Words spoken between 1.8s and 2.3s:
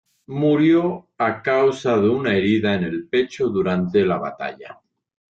de